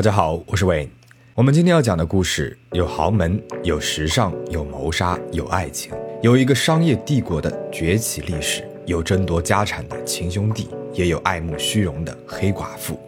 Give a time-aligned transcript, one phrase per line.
[0.00, 0.88] 大家好，我是 Wayne。
[1.34, 5.92] 我们今天要讲的故事有豪门，有时尚，有谋杀，有爱情，
[6.22, 12.98] 有一个商业帝国的崛起历史，有争夺家产的亲兄弟，也有爱慕虚荣的黑寡妇。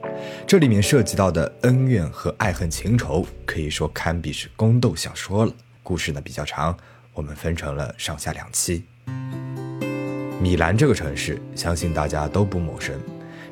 [0.46, 5.52] 这里面涉及到的恩怨和爱恨情仇，可以说堪比是宫斗小说了。
[5.82, 6.77] 故事呢比较长，
[7.14, 8.84] 我们分成了上下两期。
[10.43, 12.95] 米兰这个城市，相信大家都不陌生。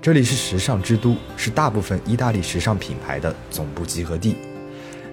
[0.03, 4.35] 这里是时尚之都，是大部分意大利时尚品牌的总部集合地。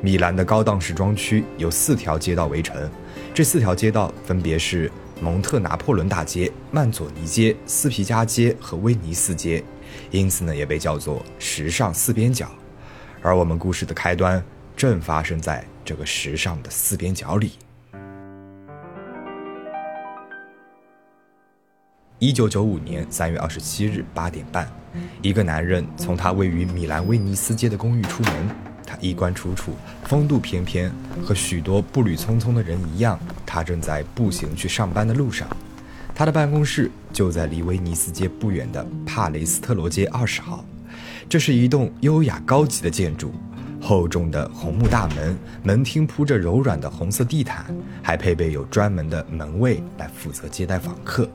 [0.02, 2.90] 米兰的高档时装区由四条街道围成，
[3.34, 9.62] 这四条街道分别是蒙特拿破仑大街、曼佐尼街、斯皮加街和威尼斯街，
[10.09, 12.50] 因此呢也被叫做时尚四边角。
[13.22, 14.42] 而我们故事的开端
[14.78, 17.52] 正发生在这个时尚的四边角里。
[22.20, 24.68] 一九九五年三月二十七日八点半，
[25.22, 28.50] 一个男人从他位于米兰威尼斯街的公寓出门。
[28.88, 29.73] 他衣冠楚楚，
[30.06, 30.92] 风度翩翩，
[31.23, 35.48] 和许多步履匆匆的人一样，他正在步行去上班的路上。
[36.16, 40.66] 他的办公室就在离威尼斯街不远的帕雷斯特罗街二十号。
[41.30, 43.32] 这是一栋优雅高级的建筑，
[43.80, 47.64] 厚重的红木大门，门厅铺着柔软的红色地毯，
[48.02, 51.30] 还配备有专门的门卫来负责接待访客。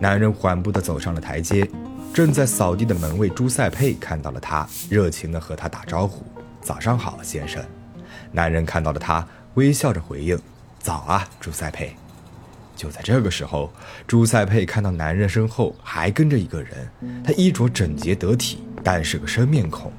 [0.00, 1.68] 男人缓步地走上了台阶，
[2.14, 6.24] 正在扫地的门卫朱塞佩看到了他，热情地和他打招呼
[6.62, 7.60] ：“早上好，先生。”
[8.30, 10.38] 男人看到了他，微笑着回应
[10.78, 11.96] ：“早啊，朱塞佩。”
[12.76, 13.72] 就在这个时候，
[14.06, 16.88] 朱塞佩看到男人身后还跟着一个人，
[17.24, 19.92] 他衣着整洁得体，但是个生面孔。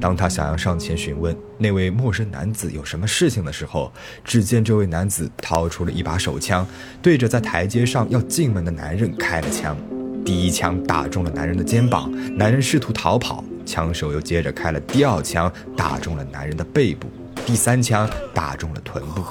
[0.00, 3.92] 当他想要上前询问那位陌生男子有什么事情的时候，
[4.24, 6.66] 只见这位男子掏出了一把手枪，
[7.02, 9.76] 对着在台阶上要进门的男人开了枪。
[10.24, 17.08] 第一枪打中了男人的肩膀，男人试图逃跑，枪手又接着开了第二枪，打中了男人的背部，
[17.46, 19.22] 第三枪打中了臀部。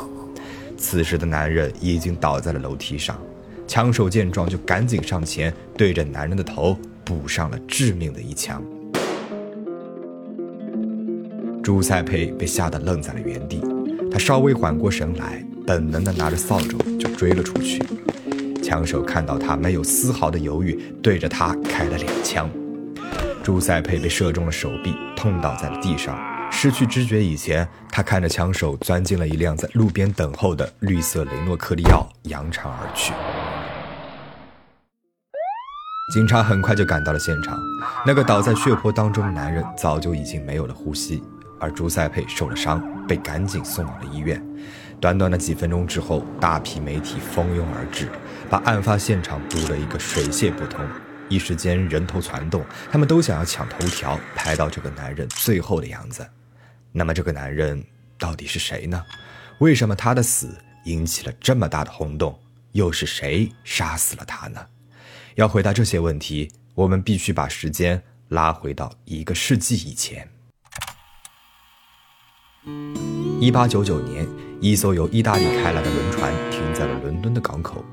[0.77, 3.17] 此时的男人已经倒在了楼梯上，
[3.67, 8.63] 枪手见状就赶紧上前，对着男人的头补上了致命的一枪。
[11.65, 13.59] 朱塞佩被吓得愣在了原地，
[14.11, 17.83] 他稍微缓过神来，本能地拿着扫帚就追了出去。
[18.61, 22.47] 枪手看到他没有丝毫的犹豫，对着他开了两枪。
[23.41, 26.15] 朱塞佩被射中了手臂，痛倒在了地上。
[26.51, 33.11] 失去知觉以前，他看着枪手钻进了一辆在路边等候的绿色雷诺克利奥，扬长而去。
[36.13, 37.57] 警察很快就赶到了现场，
[38.05, 41.23] 那个倒在血泊当中的男人早就已经没有了呼吸。
[41.59, 44.41] 而朱塞佩受了伤，被赶紧送往了医院。
[44.99, 48.09] 短短的几分钟之后，大批媒体蜂拥而至，
[48.49, 50.85] 把案发现场堵了一个水泄不通。
[51.27, 56.25] 一时间人头攒动，他们都想要抢头条，拍到这个男人最后的样子。
[56.91, 57.83] 那么，这个男人
[58.17, 59.03] 到底是谁呢？
[59.59, 60.55] 为什么他的死
[60.85, 62.39] 引起了这么大的轰动？
[62.73, 64.65] 又是谁杀死了他呢？
[65.35, 70.29] 要回答这些问题，我们必须把时间拉回到一个世纪以前。
[73.39, 74.27] 一八九九年，
[74.59, 77.85] 一艘由意大利开来的轮船停在了伦敦的港口。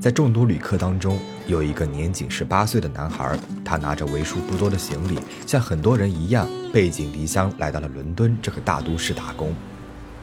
[0.00, 9.54] 在众多旅客当中，有一个年仅十八岁的男孩，他拿着为数不多的行李，像很多人一样背井离乡来到了伦敦这个大都市打工。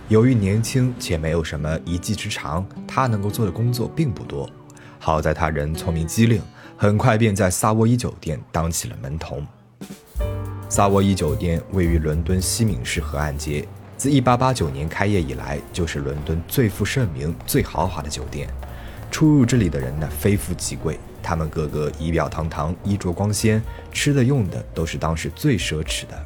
[0.10, 4.50] 由于年轻且没有什么一技之长，他能够做的工作并不多。
[5.00, 6.42] 好在他人聪明机灵，
[6.76, 9.46] 很快便在萨沃伊酒店当起了门童。
[10.68, 13.66] 萨沃伊酒店位于伦敦西敏市河岸街。
[14.04, 18.50] 自1889年开业以来，就是伦敦最负盛名、最豪华的酒店。
[19.10, 23.64] 出入这里的人呢，非富即贵，他们个个仪表堂堂、衣着光鲜，
[23.94, 26.22] 吃的用的都是当时最奢侈的。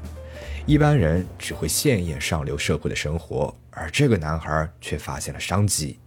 [0.65, 5.99] 一般人只会羡艳上流社会的生活，而这个男孩却发现了商机。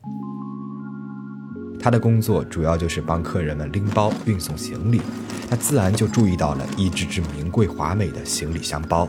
[1.80, 5.00] 他的工作主要就是帮客人们拎包、运送行李，
[5.48, 9.08] 他自然就注意到了一只只名贵华美的行李箱包。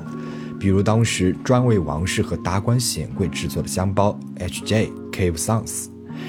[0.61, 4.91] 比如当时专为王室和达官显贵制作的香包 H.J.
[5.11, 5.87] Cave Sons，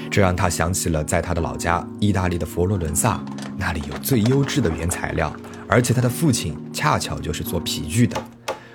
[0.09, 3.23] 这让他想起了在他的老家意大利的佛罗伦萨，
[3.55, 5.31] 那里有最优质的原材料，
[5.67, 8.19] 而且他的父亲恰巧就是做皮具的，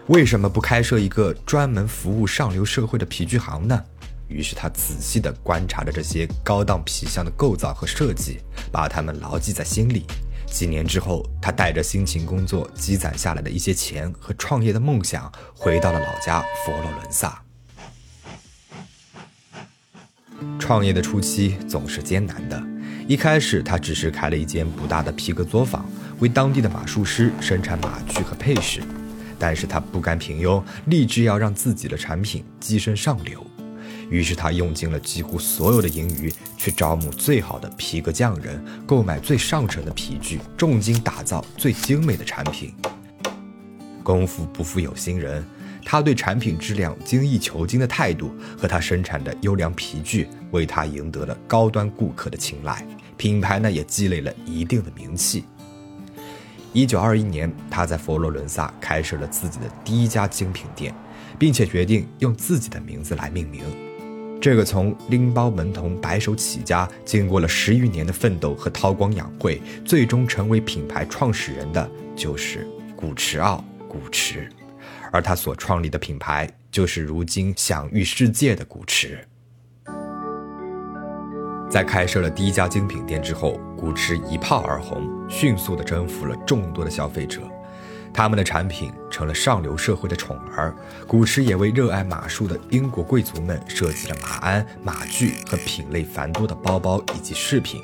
[0.06, 3.82] 为什么不开设一个专门服务上流社会的皮具行呢？
[4.28, 8.38] 于是他仔细地观察着这些高档皮箱的构造和设计，
[8.70, 10.04] 把它们牢记在心里。
[10.50, 17.40] 几年之后，他带着辛勤工作积攒下来的一些钱和创业的梦想，回到了老家佛罗伦萨。
[20.58, 22.62] 创业的初期总是艰难的，
[23.06, 28.82] 一开始他只是开了一间不大的皮革作坊，为当地的马术师生产马具和配饰。
[29.38, 33.47] 但是他不甘平庸，立志要让自己的产品跻身上流。
[34.10, 42.74] 于是他用尽了几乎所有的盈余，去招募最好的皮革匠人，购买最上乘的皮具，重金打造最精美的产品。
[44.02, 45.44] 功夫不负有心人，
[45.84, 52.86] 他对产品质量精益求精的态度和他生产的优良皮具，为他赢得了高端顾客的青睐，
[53.18, 55.44] 品牌呢也积累了一定的名气。
[56.72, 60.94] 一九二一年，他在佛罗伦萨开设了自己的第一家精品店，
[61.38, 63.62] 并且决定用自己的名字来命名。
[64.40, 73.64] 这个从拎包门童白手起家，经过了十余年的奋斗和韬光养晦，最终成为品牌创始人的，就是古驰奥。
[73.88, 74.46] 古驰，
[75.10, 79.26] 而他所创立的品牌就是如今享誉世界的古驰。
[81.70, 87.40] 在开设了第一家精品店之后，古驰一炮而红，迅速地征服了众多的消费者。
[88.18, 90.74] 他们的产品成了上流社会的宠儿。
[91.06, 97.80] 古驰也为热爱马术的英国贵族们设计了马鞍、马具和品类繁多的包包以及饰品，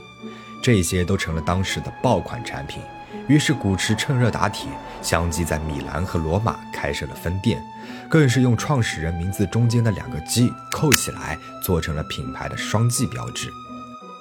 [0.61, 2.83] 这些都成了当时的爆款产品。
[3.29, 4.69] 于是，古驰趁热打铁，
[5.01, 7.63] 相继在米兰和罗马开设了分店，
[8.11, 13.49] 更是用创始人名字中间的两个 G 扣起来，做成了品牌的双 G 标志。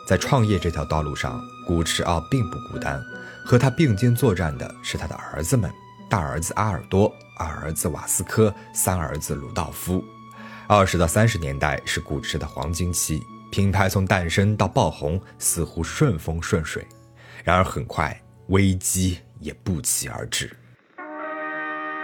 [0.07, 3.04] 在创业这条道路上，古驰奥并不孤单，
[3.44, 5.74] 和他并肩作战的是他的儿子们：
[6.13, 10.06] 大儿子阿尔多，二儿子瓦斯科，三儿子鲁道夫。
[10.68, 13.19] 二十到三十年代是古驰的黄金期，
[13.51, 16.86] 品牌从诞生到爆红似乎顺风顺水，
[17.44, 18.15] 然而很快。
[18.50, 20.56] 危机也不期而至。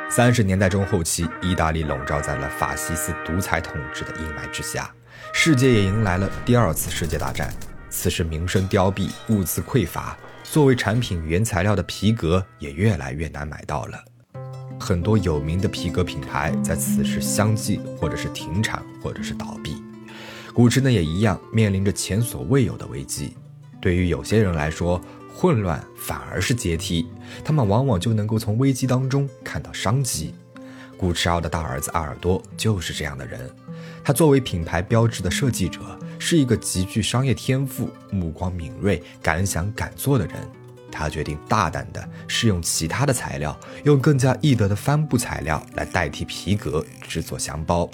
[0.09, 4.91] 三十年代中后期，意大利笼罩在了法西斯独裁统治的阴霾之下，
[5.31, 7.53] 世界也迎来了第二次世界大战。
[7.91, 10.17] 此时民生凋敝，物资匮乏，
[10.51, 14.03] 作为产品原材料的皮革也越来越难买到了。
[14.79, 19.75] 很多有名的皮革品牌在此时相继或者是停产，或者是倒闭。
[20.51, 23.35] 古驰呢也一样面临着前所未有的危机。
[23.79, 24.99] 对于有些人来说，
[25.31, 27.05] 混乱反而是阶梯，
[27.45, 30.33] 他们往往就能够从危机当中看到商机。
[30.97, 33.39] 古驰奥的大儿子阿尔多就是这样的人。
[34.03, 35.79] 他作为品牌标志的设计者，
[36.19, 40.35] 是一个极具商业天赋、目光敏锐、敢想敢做的人。
[40.91, 47.89] 他决定大胆地试用其他的材料，用更加易得的帆布材料来代替皮革制作箱包。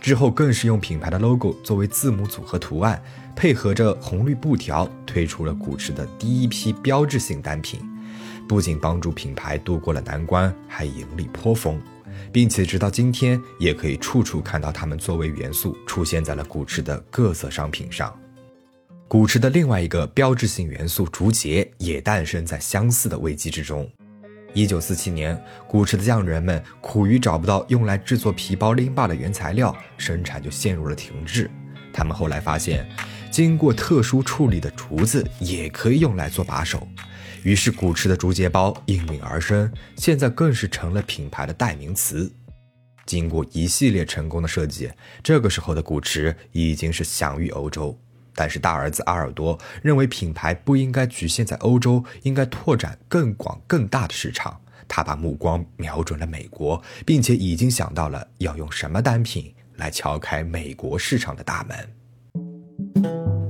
[0.00, 3.00] 之后更是用品牌的 logo 作为字母组合图案，
[3.36, 7.80] 配合着红绿布条，推出了古驰的第一批标志性单品，
[8.48, 11.80] 不仅帮助品牌度过了难关，还盈利颇丰，
[12.32, 18.12] 并且直到今天也可以处处看到它们作为元素出现在了古驰的各色商品上。
[19.06, 23.88] 古驰的另外一个标志性元素竹节也诞生在相似的危机之中。
[24.54, 31.50] 一九四七年，古驰的匠人们苦于找不到用来制作皮包拎把的原材料，生产就陷入了停滞。
[31.92, 32.88] 他们后来发现，
[33.30, 36.86] 经过特殊处理的竹子也可以用来做把手，
[37.44, 42.30] 于是古驰的竹节包应运而生，现在更是成了品牌的代名词。
[43.04, 44.90] 经过一系列成功的设计，
[45.22, 47.96] 这个时候的古驰已经是享誉欧洲。
[48.34, 54.58] 但是大儿子阿尔多认为品牌不应该局限在欧洲，应该拓展更广更大的市场。
[54.88, 61.76] 他把目光瞄准了美国，并且已经想到了要用什么单品来敲开美国市场的大门。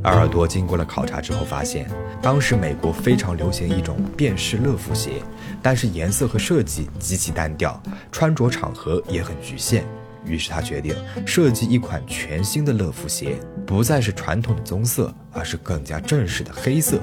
[0.05, 1.89] 阿尔多经过了考察之后发现，
[2.21, 5.23] 当时美国非常流行一种便式乐福鞋，
[5.63, 7.83] 但是颜色和设计极其单调，
[8.13, 9.83] 穿着场合也很局限。
[10.27, 10.95] 于是他决定
[11.27, 17.01] 设计一款全新的乐福鞋，不再是传统的棕色，而是更加正式的黑色，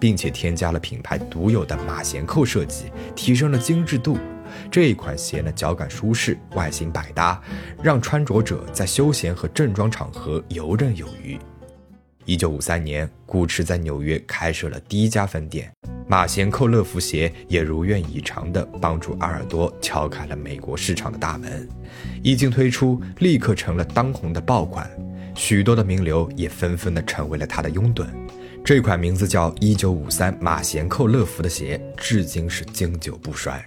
[0.00, 4.16] 并且添加了品牌独有的马衔扣设计，提升了精致度。
[4.70, 7.38] 这一款鞋呢，脚感舒适，外形百搭，
[7.82, 11.38] 让穿着者在休闲和正装场合游刃有余。
[12.28, 15.72] 一九五三年，古驰在纽约开设了第一家分店。
[16.06, 21.66] 马衔扣乐福鞋也如愿以偿地帮助阿尔多敲开了美国市场的大门，
[22.22, 24.90] 一经推出，立刻成了当红的爆款，
[25.34, 28.06] 许多的名流也纷纷地成为了他的拥趸。
[28.62, 33.64] 这款名字叫一九五三马衔扣乐福的鞋，至今是经久不衰。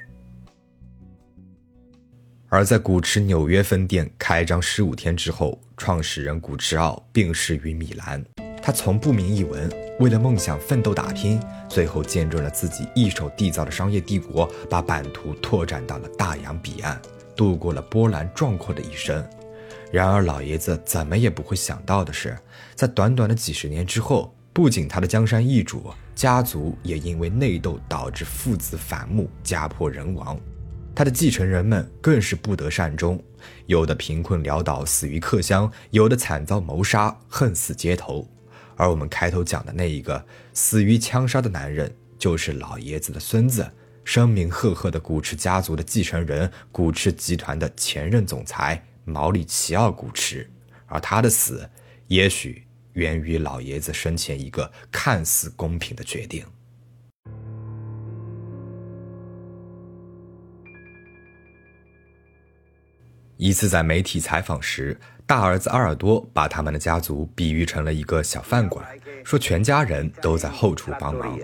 [2.50, 8.24] 而在古驰纽约分店开张十五天之后，创始人古驰奥病逝于米兰。
[8.62, 17.02] 他从不名一文，为了梦想奋斗打拼，最后见证了自己一手缔造的商业帝国，把版图拓展到了大洋彼岸，
[17.36, 19.28] 度过了波澜壮阔的一生。
[19.92, 22.38] 然而，老爷子怎么也不会想到的是，
[22.76, 30.40] 在短短的几十年之后，不仅他的江山易主，家族也因为内斗导致父子反目，家破人亡。
[30.94, 33.22] 他的继承人们更是不得善终，
[33.66, 38.28] 有的贫困潦倒死于客乡，有的惨遭谋杀，恨死街头。
[38.82, 43.72] 而我们开头讲的那一个死于枪杀的男人，就是老爷子的孙子，
[44.04, 50.50] 声名赫赫的古驰家族的继承人，古驰集团的前任总裁毛里奇奥·古驰。
[50.88, 51.70] 而他的死，
[52.08, 56.44] 也许源于老爷子生前一个看似公平的决定。
[63.42, 64.96] 一次在媒体采访时，
[65.26, 68.86] 大儿子阿尔多把他们的家族比喻成了一个小饭馆，
[69.24, 71.40] 说全家人都在后厨帮忙。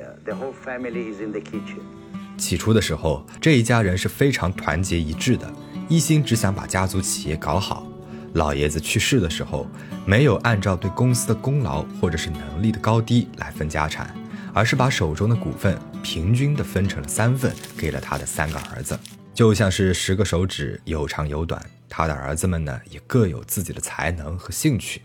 [2.38, 5.52] 起初的时候，这一家人是非常团结一致的，
[5.90, 7.88] 一心只想把家族企业搞好。
[8.34, 9.66] 老爷子去世的时候，
[10.06, 14.16] 没有按照对公司的功劳或者是能力的高低来分家产，
[14.54, 18.96] 而是把手中的股份平均的分成了三份，给了他的三个儿子，
[19.38, 21.64] 就像是十个手指有长有短。
[21.88, 25.04] 他的儿子们呢，也各有自己的才能和兴趣。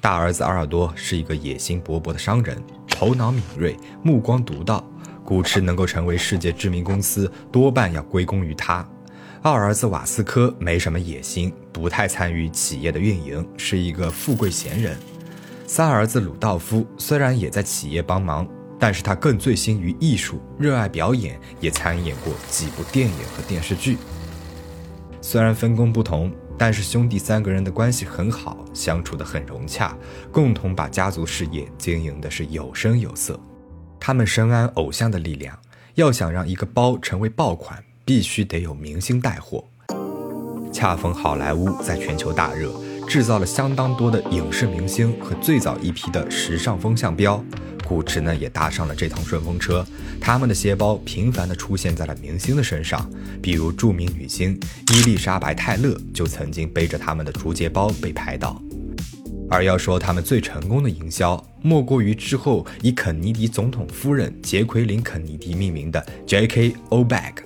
[0.00, 4.84] 大儿子阿尔多是一个野心勃勃的商人，头脑敏锐，目光独到。
[5.24, 8.84] 古驰能够成为世界知名公司，多半要归功于他。
[9.40, 14.98] 二儿子瓦斯科没什么野心，不太参与企业的运营，是一个富贵闲人。
[15.68, 18.44] 三儿子鲁道夫虽然也在企业帮忙，
[18.80, 23.98] 但是他更醉心于艺术，热爱表演，也参演过几部电影和电视剧。
[25.20, 29.94] 虽然分工不同，但是兄弟三个人的关系很好，相处得很融洽，
[30.32, 33.38] 共同把家族事业经营的是有声有色。
[34.00, 35.56] 他们深谙偶像的力量，
[35.96, 39.62] 要想让一个包成为爆款，必须得有明星带货。
[40.72, 42.72] 恰逢好莱坞在全球大热，
[43.10, 47.44] 制造了相当多的影视明星和最早一批的时尚风向标。
[47.84, 49.84] 古驰呢也搭上了这趟顺风车，
[50.20, 53.10] 他们的鞋包频繁地出现在了明星的身上，
[53.42, 54.56] 比如著名女星
[54.92, 58.62] 伊丽莎白·泰勒就曾经背着他们的竹节包被拍到。
[59.50, 66.76] 而要说他们最成功的营销，莫过于之后以肯尼迪总统夫人杰奎琳·肯尼迪命名的 J.K.
[66.90, 67.38] O Bag，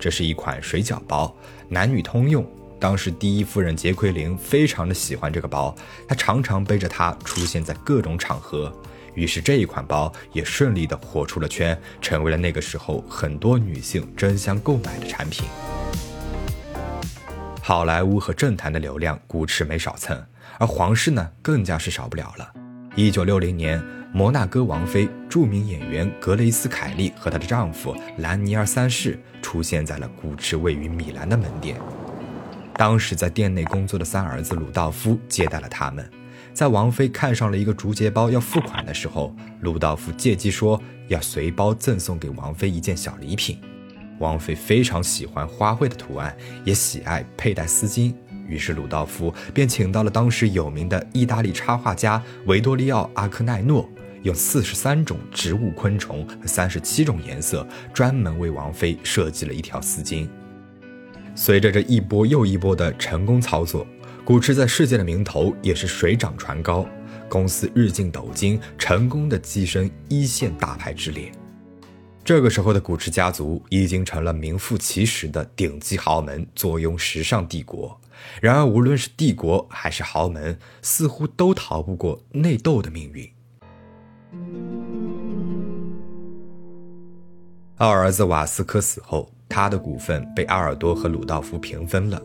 [0.00, 1.36] 这是一款水饺包，
[1.68, 2.42] 男女通用。
[2.78, 5.74] 当时第一夫人杰奎琳非常的喜欢这个包，
[6.06, 8.72] 她常常背着它出现在各种场合。
[9.14, 15.46] 于是这一款包也顺利的火出了圈，成为了那个时候很多女性争相购买的产品。
[17.62, 20.22] 好莱坞和政坛的流量，古驰没少蹭，
[20.58, 22.52] 而皇室呢，更加是少不了了。
[22.94, 31.76] 一九六零年，摩纳哥王妃、著名演员格雷斯·凯利和她的丈夫兰尼尔三世出现在了古驰位于米兰的门店。
[32.76, 36.08] 当时在店内工作的三儿子鲁道夫接待了他们。
[36.52, 43.58] 在王菲看上了一个竹节包要付款的时候，鲁道夫借机说要随包赠送给王菲一件小礼品。
[44.18, 48.14] 王菲非常喜欢花卉的图案，也喜爱佩戴丝巾，
[48.48, 53.86] 于是鲁道夫便请到了当时有名的意大利插画家维多利奥·阿克奈诺，
[54.22, 60.26] 用四十三种植物、昆虫和三十七种颜色，专门为王菲设计了一条丝巾。
[61.36, 63.86] 随着这一波又一波的成功操作。
[64.24, 66.84] 古驰在世界的名头也是水涨船高，
[67.28, 71.30] 公司日进斗金，成功的跻身一线大牌之列。
[72.24, 78.00] 这个时候的古驰家族已经成了名副其实的顶级豪门，坐拥时尚帝国。
[78.40, 83.30] 然而，无论是帝国还是豪门，似乎都逃不过内斗的命运。
[87.76, 92.22] 二儿子瓦斯科死后，他的股份被阿尔多和鲁道夫平分了。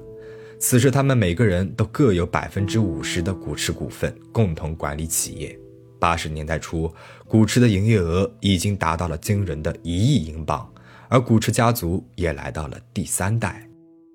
[0.59, 5.57] 此时，他们每个人都各有百分之五十的古驰股份，共同管理企业。
[5.99, 6.91] 八十年代初，
[7.27, 10.71] 古驰的营业额已经达到了惊人的一亿英镑，
[11.09, 13.67] 而古驰家族也来到了第三代。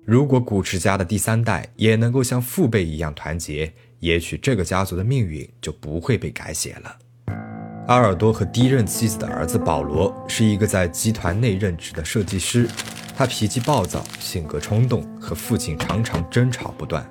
[0.05, 6.97] 如果古驰家的第三代也能够像父辈一样团结，也许这个家族的命运就不会被改写了。
[7.87, 12.67] 阿尔多和第一任妻子的儿子保罗是一个在集团内任职的设计师。
[13.15, 17.09] 他脾气暴躁，性格冲动，和父亲常常争吵不断。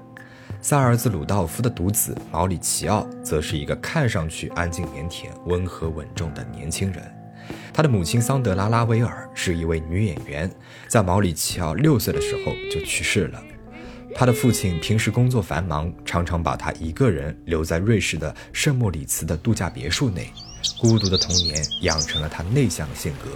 [0.61, 7.03] 三儿子鲁道夫的独子毛里奇奥则是一个看上去安静腼腆、温和稳重的年轻人。
[7.73, 10.51] 他的母亲桑德拉拉维尔是一位女演员，
[10.89, 13.43] 在毛里奇奥六岁的时候就去世了。
[14.15, 20.31] 他的父亲平时工作繁忙，常常把他一个人留在瑞士的圣莫里茨的度假别墅内。
[20.79, 23.31] 孤独的童年养成了他内向的性格。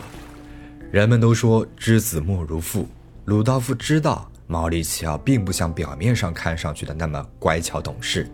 [0.91, 2.89] 人们都说知子莫如父。
[3.27, 8.29] 鲁道夫知道毛里奇奥并不像表面上看上去的那么乖巧懂事，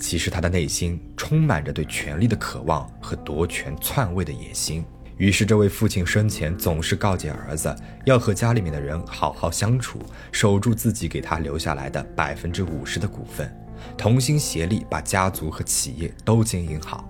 [0.00, 4.84] 其实他的内心充满着对权力的渴望和夺权篡位的野心。
[5.18, 10.00] 于是，这位父亲生前总是告诫儿子要和家里面的人好好相处，
[10.32, 13.54] 守住自己给他留下来的百分之五十的股份，
[13.98, 17.06] 同心协力把家族和企业都经营好。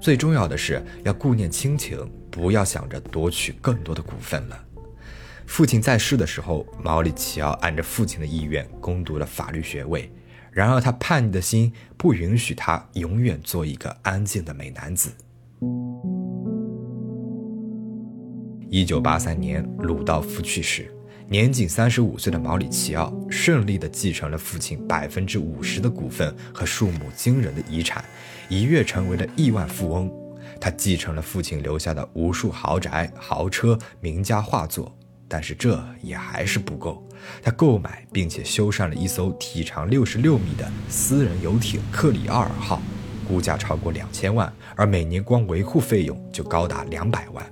[0.00, 4.64] 最重要的是要顾念亲情，不要想着夺取更多的股份了。
[5.46, 10.12] 父亲在世的时候，毛里奇奥按着父亲的意愿攻读了法律学位，
[10.50, 15.10] 然而他叛逆的心不允许他永远做一个安静的美男子。
[18.68, 20.94] 一九八三年，鲁道夫去世，
[21.30, 28.02] 年仅三十五岁的毛里奇奥顺利地继承了父亲百分之五十的股份和数目惊人的遗产，
[28.48, 30.10] 一跃成为了亿万富翁。
[30.58, 34.90] 他继承了父亲留下的无数豪宅、豪车、名家画作，
[35.28, 37.06] 但是这也还是不够。
[37.42, 42.80] 他购买并且修缮了一艘体长六十六米的私人游艇“克里奥尔号”，
[43.28, 47.46] 估价超过两千万，而每年光维护费用就高达两百万。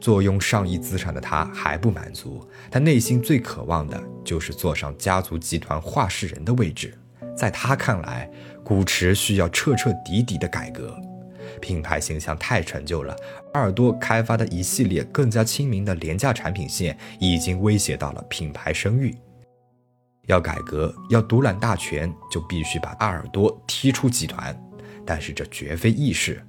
[0.00, 6.96] 坐拥上亿资产的他还不满足，他内心最渴望的就是坐上家族集团话事人的位置。
[7.36, 8.30] 在他看来，
[8.64, 10.96] 古驰需要彻彻底底的改革，
[11.60, 13.16] 品牌形象太陈旧了。
[13.52, 19.16] 阿尔多开发的一系列更加亲民的廉价产品线已经威胁到了品牌声誉。
[20.26, 24.54] 要改革，要独揽大权，就必须把阿尔多踢出集团。
[25.06, 26.44] 但是这绝非易事。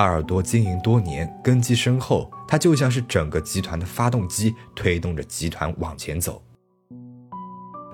[0.00, 6.42] 阿尔多经营多年，根基深厚，他就像是整个集团的发动机，推动着集团往前走。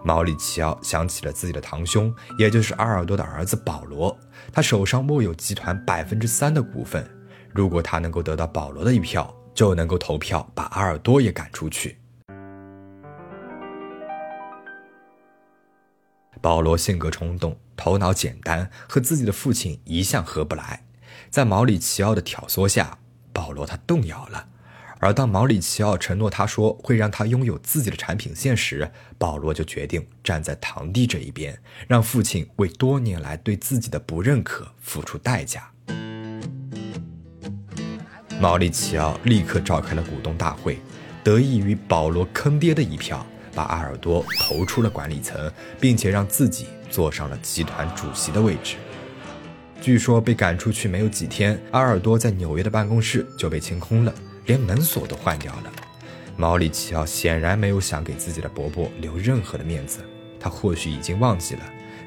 [0.04, 4.16] 毛里奇奥想起了自己的堂兄，也就是阿尔多的儿子保罗，
[4.52, 7.04] 他手上握有集团百分之三的股份，
[7.52, 11.98] 如果他能够得到保罗的一票，就能够投票把阿尔多也赶出去。
[16.40, 20.85] 保罗性格冲动，头脑简单，和自己的父亲一向合不来。
[21.30, 22.98] 在毛里奇奥的挑唆下，
[23.32, 24.48] 保罗他动摇了。
[24.98, 35.70] 而当毛里奇奥承诺他说会让他拥有自己的产品线时，保罗就决定站在堂弟这一边，让父亲为多年来对自己的不认可付出代价。
[38.40, 40.78] 毛里奇奥立刻召开了股东大会，
[41.22, 43.24] 得益于保罗坑爹的一票，
[43.54, 48.76] 把阿尔多投出了管理层，并且让自己坐上了集团主席的位置。
[49.86, 54.12] 据说被赶出去没有几天，阿尔多在纽约的办公室就被清空了，
[54.46, 55.72] 连门锁都换掉了。
[56.36, 60.00] 毛里奇奥显然没有想给自己的伯伯留任何的面子，
[60.40, 61.60] 他或许已经忘记了，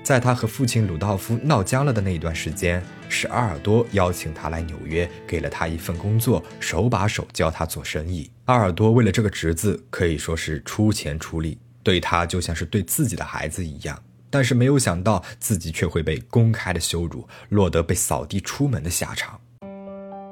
[0.03, 8.29] 在他和父亲鲁道夫闹僵了的那一段时间，是阿尔多邀请他来纽约，给了他一份工作，手把手教他做生意。
[8.43, 13.97] 阿尔多为了这个侄子可以说是出钱出力，对他就像是对自己的孩子一样。
[14.29, 19.39] 但是没有想到自己却会被公开的羞辱，落得被扫地出门的下场。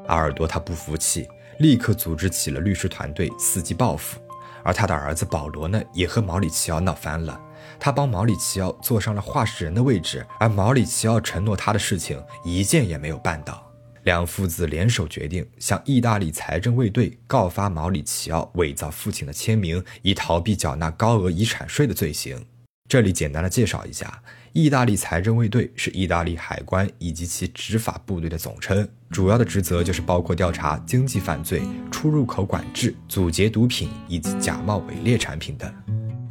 [0.07, 1.27] 阿尔多他不服气，
[1.59, 4.19] 立刻组织起了律师团队，伺机报复。
[4.63, 7.39] 而他的儿子保罗呢，也和毛里奇奥闹翻了。
[7.79, 13.63] 他帮毛里奇奥坐上了话事人的位置，而毛里奇奥承诺他的事情一件也没有办到。
[14.03, 22.45] 两父子联手决定向意大利财政卫队告发毛里奇奥伪造父亲的签名，以逃避缴纳高额遗产税的罪行。
[22.89, 24.21] 这里简单的介绍一下，
[24.53, 35.69] 意大利财政卫队是意大利海关以及其执法部队的总称，主要的职责就是包括调查经济犯罪、出入口管制、阻截毒品以及假冒伪劣产品等。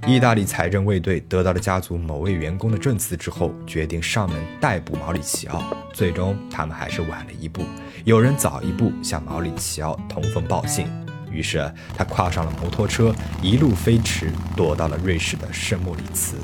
[0.07, 5.63] 意大利财政卫队得到了家族某位员工的证词之后，决定上门逮捕毛里奇奥。
[5.93, 7.63] 最终，他们还是晚了一步，
[8.07, 10.87] 有人早一步向毛里奇奥通风报信。
[11.31, 16.37] 于是他跨上了摩托车，一路飞驰，躲到了瑞士的圣莫里茨。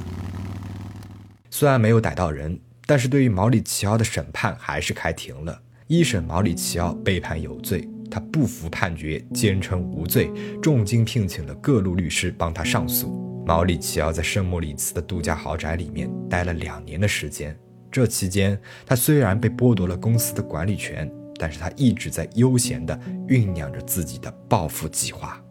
[1.50, 5.60] 虽然没有逮到人，但是对于毛里奇奥的审判还是开庭了。
[5.86, 13.44] 一审毛里奇奥被判有罪，他不服判决，坚称无罪，重金聘请了各路律师帮他上诉。
[13.46, 17.54] 毛里奇奥在圣莫里茨的度假豪宅里面待了两年的时间，
[17.90, 21.10] 这期间他虽然被剥夺了公司的管理权。
[21.42, 25.42] 但是他一直在悠闲地酝酿着自己的报复计划。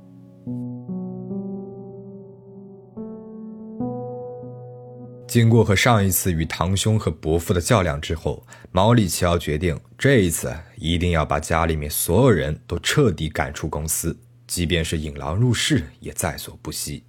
[5.28, 17.04] 经过和上一次与堂兄和伯父的较量之后，毛里奇奥决定这一次一定要把家里面所有人都彻底赶出公司，即便是引狼入室也在所不惜。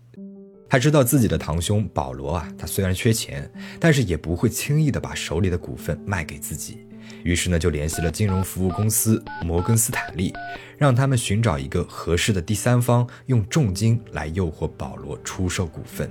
[0.69, 6.85] 他知道自己的堂兄保罗啊，他虽然缺钱，但是也不会轻易的把手里的股份卖给自己。
[7.23, 10.33] 于是呢，就联系了金融服务公司摩根斯坦利，
[10.77, 16.11] 让他们寻找一个合适的第三方，用重金来诱惑保罗出售股份。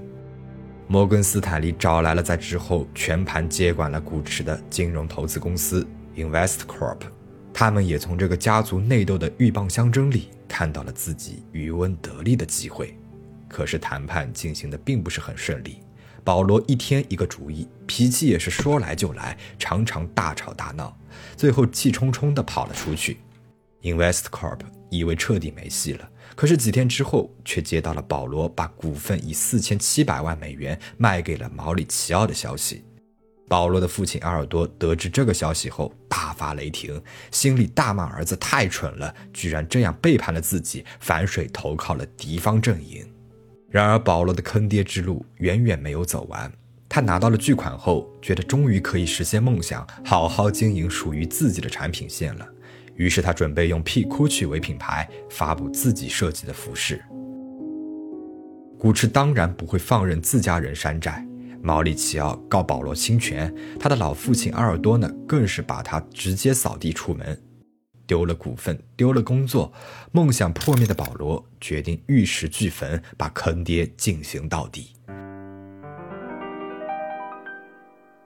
[0.87, 6.99] 摩根斯坦利找来了在之后全盘接管了股池的金融投资公司 Invest Corp，
[7.53, 12.97] 他们也从这个家族内斗的鹬蚌相争里看到了自己渔翁得利的机会。
[13.47, 15.79] 可是谈判进行的并不是很顺利，
[16.23, 20.95] 保罗一天一个主意，脾气也是说来就来，常常大吵大闹，
[21.35, 23.19] 最后气冲冲地跑了出去。
[23.81, 32.83] Investcorp 以为彻底没戏了，可是几天之后却接到了保罗把股份以四千七百万美元卖给了毛里奇奥的消息。
[33.47, 43.05] 保罗的父亲阿尔多得知这个消息后大发雷霆，心里大骂儿子太蠢了，居然这样背叛了自己，反水投靠了敌方阵营。
[43.71, 46.51] 然而，保罗的坑爹之路远远没有走完。
[46.89, 52.45] 他拿到了巨款后，觉得终于可以实现梦想，好好经营属于自己的产品线了。
[52.95, 57.01] 于是，他准备用 P Gucci 为品牌，发布自己设计的服饰。
[58.77, 61.25] 古驰当然不会放任自家人山寨，
[61.61, 67.41] 毛里奇奥告保罗侵权，他的老父亲阿尔多呢，更是把他直接扫地出门。
[68.11, 69.71] 丢了股份，丢了工作，
[70.11, 74.89] 梦想破灭的保罗决定玉石俱焚，把坑爹进行到底。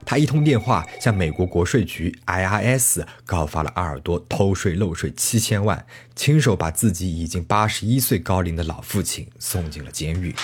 [0.04, 10.34] 他一通电话向美国国税局 IRS 告发了阿尔多偷税漏税七千万，亲手把自己已经八十一岁高龄的老父亲送进了监狱。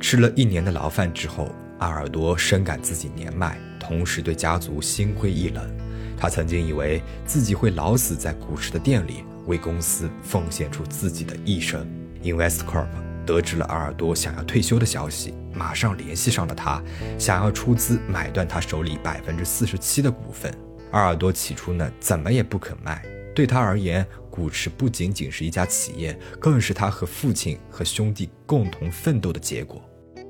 [0.00, 5.91] 吃了一年的牢饭之后，阿尔多深感自己年迈，同时对家族心灰意冷。
[6.22, 11.84] 他曾经以为自己会老死在古驰的店里，为公司奉献出自己的一生。
[12.22, 12.86] Investcorp
[13.26, 16.80] 得知了阿尔多想要退休的消息，马上联系上了他，
[17.18, 20.54] 想要出资买断他手里百分之四十七的股份。
[20.92, 23.04] 阿尔多起初呢，怎么也不肯卖。
[23.34, 29.82] 对他而言，古驰不仅仅是一家企业，更是他和父亲和兄弟共同奋斗的结果。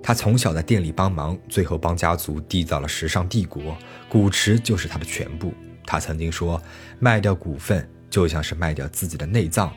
[0.02, 3.76] 他从小在店里帮忙，最后帮家族缔造了时尚帝国，
[4.09, 5.52] 古驰就是他的全部。
[5.86, 6.60] 他曾经说，
[6.98, 9.72] 卖掉股份就像是卖掉自己的内脏，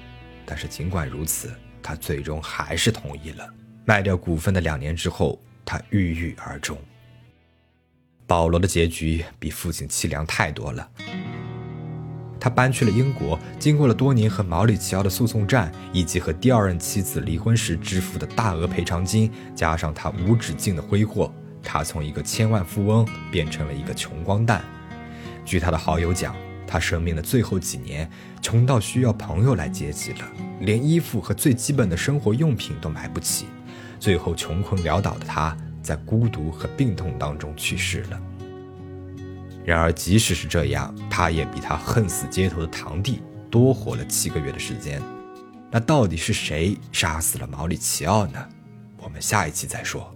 [0.45, 3.49] 但是尽管如此，他最终还是同意了。
[3.85, 6.77] 卖掉股份的两年之后，他郁郁而终。
[8.27, 10.89] 保罗的结局比父亲凄凉太多了。
[12.39, 24.63] 他搬去了英国，经过了多年和毛里奇奥的诉讼战，以及和第二任妻子离婚时支付的大额赔偿金，加上他无止境的挥霍，他从一个千万富翁变成了一个穷光蛋。
[25.45, 26.36] 据他的好友讲，
[26.67, 28.10] 他生命的最后几年，
[28.41, 30.27] 穷到需要朋友来接济了，
[30.60, 33.45] 连衣服和最基本的生活用品都买不起，
[33.99, 38.19] 最后穷困潦倒的他，在孤独和病痛当中去世了。
[39.63, 45.01] 然而，即使是这样，他也比他恨死街头的堂弟多活了七个月的时间。
[45.71, 48.47] 那到底是谁杀死了毛里奇奥呢？
[48.97, 50.14] 我们下一期再说。